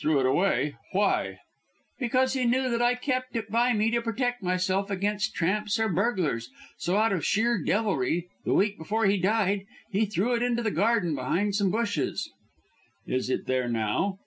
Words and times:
"Threw 0.00 0.18
it 0.18 0.26
away? 0.26 0.74
Why?" 0.90 1.38
"Because 2.00 2.32
he 2.32 2.44
knew 2.44 2.68
that 2.70 2.82
I 2.82 2.96
kept 2.96 3.36
it 3.36 3.48
by 3.48 3.72
me 3.72 3.92
to 3.92 4.02
protect 4.02 4.42
myself 4.42 4.90
against 4.90 5.36
tramps 5.36 5.78
or 5.78 5.88
burglars, 5.88 6.50
so, 6.76 6.96
out 6.96 7.12
of 7.12 7.24
sheer 7.24 7.62
devilry, 7.62 8.28
the 8.44 8.52
week 8.54 8.76
before 8.76 9.06
he 9.06 9.16
died, 9.16 9.66
he 9.92 10.06
threw 10.06 10.34
it 10.34 10.42
into 10.42 10.64
the 10.64 10.72
garden 10.72 11.14
behind 11.14 11.54
some 11.54 11.70
bushes." 11.70 12.28
"Is 13.06 13.30
it 13.30 13.46
there 13.46 13.68
now?" 13.68 14.18